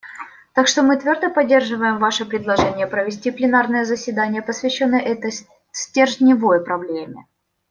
[0.53, 5.31] Так что мы твердо поддерживаем ваше предложение провести пленарное заседание, посвященное этой
[5.71, 7.27] стержневой проблеме.